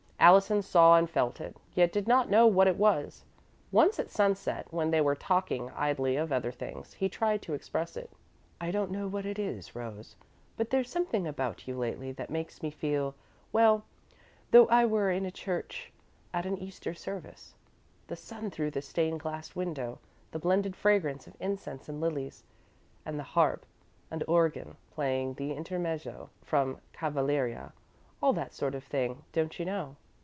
[0.23, 3.25] Allison saw and felt it, yet did not know what it was.
[3.71, 7.97] Once at sunset, when they were talking idly of other things, he tried to express
[7.97, 8.11] it.
[8.61, 10.15] "I don't know what it is, Rose,
[10.57, 13.15] but there's something about you lately that makes me feel
[13.51, 14.11] well, as
[14.51, 15.91] though I were in a church
[16.35, 17.55] at an Easter service.
[18.05, 19.97] The sun through the stained glass window,
[20.29, 22.43] the blended fragrance of incense and lilies,
[23.07, 23.65] and the harp
[24.11, 27.71] and organ playing the Intermezzo from Cavalleria
[28.21, 29.95] all that sort of thing, don't you know?"